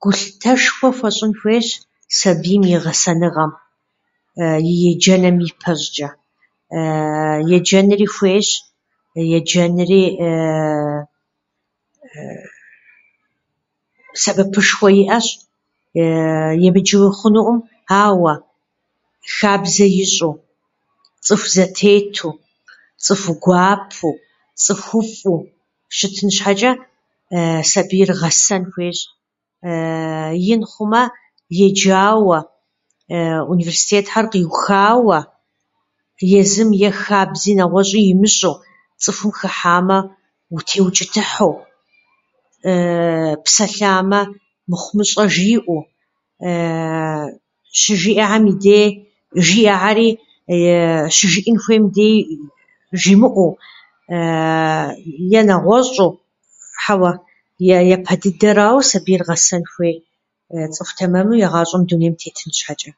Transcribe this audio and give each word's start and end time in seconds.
Гулъытэшхуэ 0.00 0.88
хуэщӏын 0.96 1.32
хуейщ 1.38 1.68
сабийм 2.18 2.62
и 2.74 2.76
гъэсэныгъэм 2.82 3.50
и 4.70 4.72
еджэным 4.90 5.36
ипэ 5.48 5.72
щӏычӏэ. 5.80 6.08
Еджэнри 7.56 8.06
хуейщ, 8.14 8.48
еджэнри 9.38 10.02
сэбэпышхуэ 14.22 14.88
иӏэщ, 15.02 15.26
емыджэуи 16.66 17.10
хъунуӏым, 17.18 17.58
ауэ 18.04 18.34
хабзэ 19.34 19.86
ищӏэу, 20.02 20.34
цӏыху 21.26 21.50
зэтету, 21.54 22.30
цӏыху 23.04 23.32
гуапэу, 23.44 24.12
цӏыхуфӏу 24.62 25.38
щытын 25.96 26.30
щхьэчӏэ 26.36 26.70
сабийр 27.72 28.10
гъэсэн 28.20 28.62
хуейщ. 28.72 28.98
Ин 30.52 30.62
хъумэ, 30.70 31.02
еджауэ, 31.66 32.38
университетхьэр 33.54 34.26
къиухауэ, 34.32 35.18
езым 36.40 36.70
е 36.88 36.90
хабзи 37.02 37.52
нэгъуэщӏи 37.58 38.02
имыщӏэу, 38.12 38.56
цӏыхум 39.02 39.32
хыхьамэ, 39.38 39.98
утеучӏытыхьу, 40.56 41.54
псэлъамэ, 43.44 44.20
мыхъумыщӏэ 44.70 45.24
жиӏэу, 45.34 45.78
щыжиӏэхьэм 47.80 48.44
и 48.52 48.54
де 48.64 48.78
жиӏэхьэри 49.46 50.08
щыжиӏэн 51.16 51.56
хуейм 51.64 51.84
дей 51.96 52.14
жимыӏэу 53.00 53.50
е 55.38 55.40
нэгъуэщӏу. 55.48 56.12
Хьэуэ, 56.84 57.12
е- 57.76 57.80
япэ 57.96 58.14
дыдэрауэ 58.22 58.80
сабийр 58.90 59.22
гъэсэн 59.28 59.62
хуей, 59.72 59.94
цӏыху 60.74 60.94
тэмэму 60.98 61.34
игъащӏэм 61.44 61.82
дунейм 61.88 62.14
тетын 62.20 62.50
щхьэчӏэ. 62.58 62.90